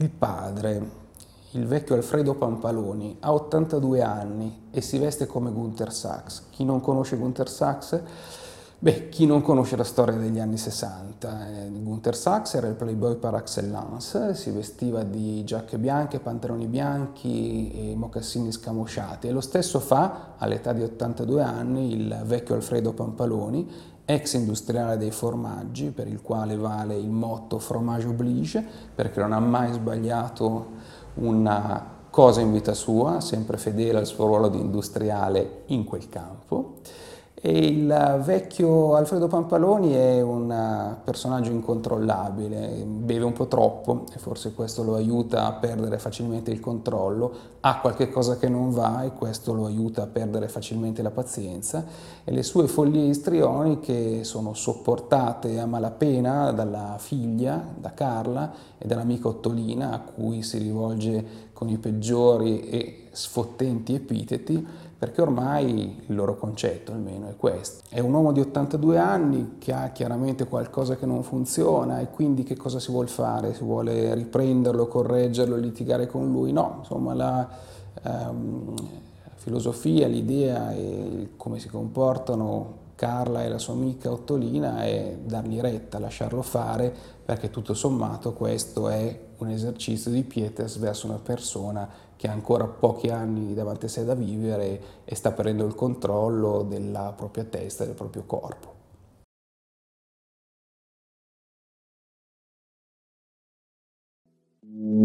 il 0.00 0.10
padre, 0.10 0.80
il 1.52 1.66
vecchio 1.66 1.96
Alfredo 1.96 2.34
Pampaloni, 2.34 3.16
ha 3.20 3.32
82 3.32 4.02
anni 4.02 4.68
e 4.70 4.80
si 4.80 4.96
veste 4.98 5.26
come 5.26 5.50
Gunther 5.50 5.92
Sachs. 5.92 6.46
Chi 6.50 6.64
non 6.64 6.80
conosce 6.80 7.16
Gunther 7.16 7.48
Sachs? 7.48 8.00
Beh, 8.80 9.08
chi 9.08 9.26
non 9.26 9.42
conosce 9.42 9.74
la 9.74 9.82
storia 9.82 10.14
degli 10.14 10.38
anni 10.38 10.56
60? 10.56 11.48
Eh, 11.48 11.68
Gunther 11.68 12.14
Sachs 12.14 12.54
era 12.54 12.68
il 12.68 12.76
playboy 12.76 13.16
par 13.16 13.34
excellence, 13.34 14.36
si 14.36 14.50
vestiva 14.50 15.02
di 15.02 15.42
giacche 15.42 15.78
bianche, 15.78 16.20
pantaloni 16.20 16.68
bianchi 16.68 17.72
e 17.72 17.96
mocassini 17.96 18.52
scamosciati 18.52 19.26
e 19.26 19.32
lo 19.32 19.40
stesso 19.40 19.80
fa 19.80 20.34
all'età 20.38 20.72
di 20.72 20.84
82 20.84 21.42
anni 21.42 21.92
il 21.92 22.22
vecchio 22.24 22.54
Alfredo 22.54 22.92
Pampaloni, 22.92 23.68
ex 24.04 24.34
industriale 24.34 24.96
dei 24.96 25.10
formaggi, 25.10 25.90
per 25.90 26.06
il 26.06 26.22
quale 26.22 26.56
vale 26.56 26.96
il 26.96 27.10
motto 27.10 27.58
fromage 27.58 28.06
oblige, 28.06 28.64
perché 28.94 29.18
non 29.18 29.32
ha 29.32 29.40
mai 29.40 29.72
sbagliato 29.72 30.66
una 31.14 31.84
cosa 32.10 32.40
in 32.40 32.52
vita 32.52 32.74
sua, 32.74 33.20
sempre 33.20 33.56
fedele 33.56 33.98
al 33.98 34.06
suo 34.06 34.26
ruolo 34.26 34.46
di 34.46 34.60
industriale 34.60 35.62
in 35.66 35.82
quel 35.82 36.08
campo. 36.08 36.76
E 37.40 37.52
il 37.52 38.20
vecchio 38.24 38.96
Alfredo 38.96 39.28
Pampaloni 39.28 39.92
è 39.92 40.20
un 40.20 40.96
personaggio 41.04 41.52
incontrollabile, 41.52 42.84
beve 42.84 43.24
un 43.24 43.32
po' 43.32 43.46
troppo 43.46 44.06
e 44.12 44.18
forse 44.18 44.54
questo 44.54 44.82
lo 44.82 44.96
aiuta 44.96 45.46
a 45.46 45.52
perdere 45.52 45.98
facilmente 45.98 46.50
il 46.50 46.58
controllo, 46.58 47.32
ha 47.60 47.78
qualche 47.78 48.10
cosa 48.10 48.38
che 48.38 48.48
non 48.48 48.70
va 48.70 49.04
e 49.04 49.12
questo 49.12 49.52
lo 49.52 49.66
aiuta 49.66 50.02
a 50.02 50.06
perdere 50.06 50.48
facilmente 50.48 51.00
la 51.00 51.12
pazienza. 51.12 51.84
E 52.24 52.32
le 52.32 52.42
sue 52.42 52.66
follie 52.66 53.04
istrioniche 53.04 54.24
sono 54.24 54.52
sopportate 54.54 55.60
a 55.60 55.66
malapena 55.66 56.50
dalla 56.50 56.96
figlia, 56.98 57.64
da 57.78 57.94
Carla 57.94 58.52
e 58.78 58.84
dall'amica 58.84 59.28
Ottolina 59.28 59.92
a 59.92 60.00
cui 60.00 60.42
si 60.42 60.58
rivolge 60.58 61.46
con 61.52 61.68
i 61.68 61.78
peggiori 61.78 62.68
e 62.68 63.07
sfottenti 63.18 63.94
epiteti 63.94 64.64
perché 64.96 65.22
ormai 65.22 66.04
il 66.06 66.14
loro 66.14 66.36
concetto 66.36 66.92
almeno 66.92 67.28
è 67.28 67.36
questo. 67.36 67.82
È 67.88 68.00
un 68.00 68.12
uomo 68.12 68.32
di 68.32 68.40
82 68.40 68.98
anni 68.98 69.56
che 69.58 69.72
ha 69.72 69.90
chiaramente 69.90 70.46
qualcosa 70.46 70.96
che 70.96 71.06
non 71.06 71.22
funziona 71.22 72.00
e 72.00 72.10
quindi 72.10 72.42
che 72.44 72.56
cosa 72.56 72.78
si 72.78 72.90
vuole 72.90 73.08
fare? 73.08 73.54
Si 73.54 73.62
vuole 73.62 74.14
riprenderlo, 74.14 74.86
correggerlo, 74.86 75.56
litigare 75.56 76.06
con 76.06 76.30
lui? 76.30 76.52
No, 76.52 76.76
insomma 76.78 77.14
la 77.14 77.48
ehm, 78.02 78.74
filosofia, 79.34 80.06
l'idea 80.06 80.72
e 80.72 81.30
come 81.36 81.58
si 81.58 81.68
comportano 81.68 82.86
Carla 82.94 83.44
e 83.44 83.48
la 83.48 83.58
sua 83.58 83.74
amica 83.74 84.10
Ottolina 84.10 84.82
è 84.82 85.16
dargli 85.24 85.60
retta, 85.60 86.00
lasciarlo 86.00 86.42
fare, 86.42 86.92
perché 87.24 87.50
tutto 87.50 87.72
sommato 87.72 88.32
questo 88.32 88.88
è 88.88 89.26
un 89.38 89.50
esercizio 89.50 90.10
di 90.10 90.24
pietas 90.24 90.78
verso 90.78 91.06
una 91.06 91.20
persona 91.22 91.88
che 92.18 92.28
ha 92.28 92.32
ancora 92.32 92.66
pochi 92.66 93.08
anni 93.08 93.54
davanti 93.54 93.86
a 93.86 93.88
sé 93.88 94.04
da 94.04 94.14
vivere 94.14 94.82
e 95.06 95.14
sta 95.14 95.32
prendendo 95.32 95.66
il 95.66 95.74
controllo 95.74 96.64
della 96.64 97.14
propria 97.16 97.44
testa 97.44 97.86
del 97.86 97.94
proprio 97.94 98.24
corpo. 98.26 98.76
Thank 104.62 104.97